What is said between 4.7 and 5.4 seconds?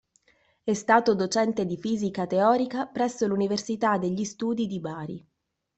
Bari.